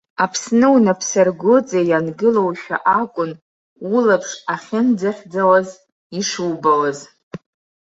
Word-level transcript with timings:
Аԥсны 0.23 0.67
унапсыргәыҵа 0.75 1.79
иангылоушәа 1.89 2.77
акәын 2.99 3.31
улаԥш 3.93 4.31
ахьынӡахьӡауаз 4.53 5.67
ишубауаз. 6.19 6.99